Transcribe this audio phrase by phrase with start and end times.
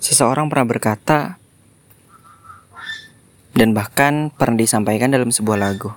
[0.00, 1.36] Seseorang pernah berkata,
[3.52, 5.92] dan bahkan pernah disampaikan dalam sebuah lagu.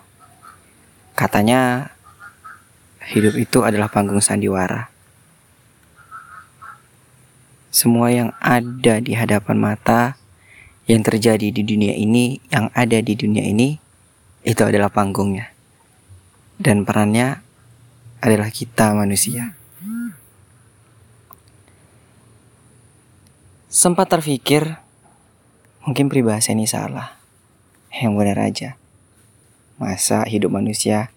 [1.16, 1.88] Katanya,
[3.08, 4.92] hidup itu adalah panggung sandiwara.
[7.72, 10.20] Semua yang ada di hadapan mata,
[10.84, 13.80] yang terjadi di dunia ini, yang ada di dunia ini,
[14.44, 15.56] itu adalah panggungnya.
[16.60, 17.40] Dan perannya
[18.20, 19.56] adalah kita manusia.
[23.74, 24.78] Sempat terpikir,
[25.82, 27.18] mungkin peribahasa ini salah.
[27.90, 28.70] Yang benar aja.
[29.82, 31.10] Masa hidup manusia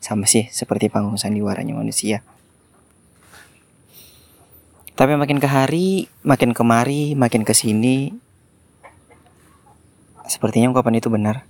[0.00, 2.24] sama sih seperti panggung sandiwaranya manusia.
[4.96, 8.16] Tapi makin ke hari, makin kemari, makin ke sini,
[10.24, 11.44] sepertinya ungkapan itu benar.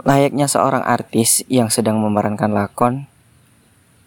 [0.00, 3.12] Layaknya seorang artis yang sedang memerankan lakon,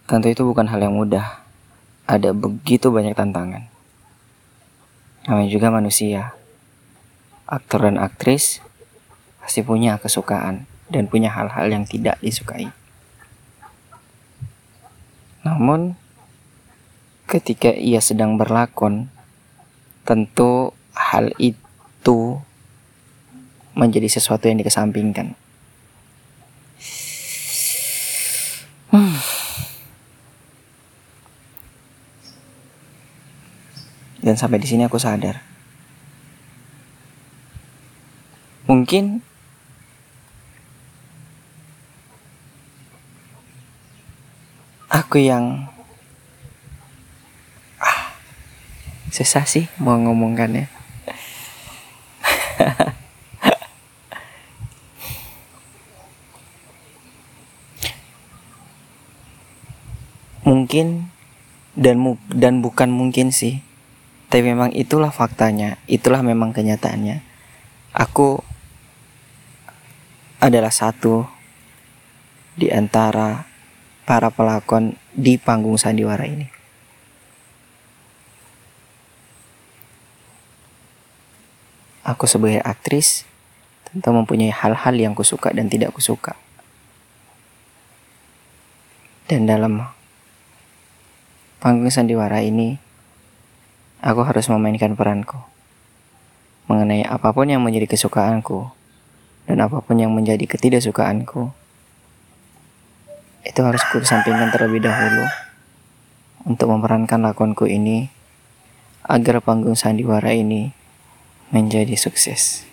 [0.07, 1.43] Tentu itu bukan hal yang mudah.
[2.07, 3.67] Ada begitu banyak tantangan.
[5.27, 6.31] Namanya juga manusia.
[7.43, 8.63] Aktor dan aktris
[9.43, 12.71] pasti punya kesukaan dan punya hal-hal yang tidak disukai.
[15.43, 15.99] Namun,
[17.27, 19.11] ketika ia sedang berlakon,
[20.07, 22.39] tentu hal itu
[23.75, 25.35] menjadi sesuatu yang dikesampingkan.
[34.27, 35.39] Dan sampai di sini aku sadar.
[38.67, 39.23] Mungkin
[44.91, 45.71] aku yang
[47.79, 48.11] ah,
[49.15, 50.67] susah sih mau ngomongkannya.
[60.43, 61.15] mungkin
[61.79, 63.63] dan dan bukan mungkin sih
[64.27, 67.23] tapi memang itulah faktanya, itulah memang kenyataannya.
[67.95, 68.43] Aku
[70.43, 71.23] adalah satu
[72.59, 73.47] di antara
[74.03, 76.47] para pelakon di panggung sandiwara ini.
[82.07, 83.27] Aku sebagai aktris
[83.87, 86.35] tentu mempunyai hal-hal yang kusuka dan tidak kusuka.
[89.27, 89.83] Dan dalam
[91.59, 92.79] panggung sandiwara ini,
[94.07, 95.35] Aku harus memainkan peranku
[96.67, 98.71] mengenai apa pun yang menjadi kesukaanku
[99.47, 101.51] dan apa pun yang menjadi ketidaksukaanku.
[103.47, 105.27] Itu harus sampingkan terlebih dahulu
[106.43, 108.11] untuk memerankan lakonku ini
[109.07, 110.75] agar panggung sandiwara ini
[111.55, 112.67] menjadi sukses.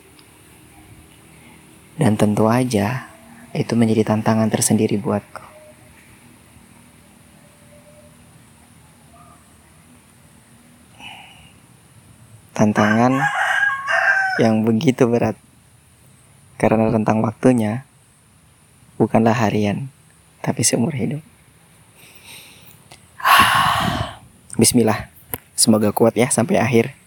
[1.94, 3.06] Dan tentu aja
[3.54, 5.44] itu menjadi tantangan tersendiri buatku.
[12.54, 13.19] Tantangan
[14.38, 15.34] yang begitu berat
[16.54, 17.82] karena rentang waktunya
[18.94, 19.91] bukanlah harian
[20.38, 21.20] tapi seumur hidup.
[24.60, 25.10] Bismillah,
[25.59, 27.03] semoga kuat ya sampai akhir.